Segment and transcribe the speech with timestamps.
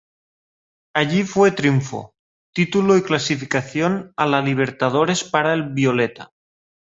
[0.95, 2.15] Allí fue triunfo,
[2.55, 6.31] título y clasificación a la Libertadores para el "violeta".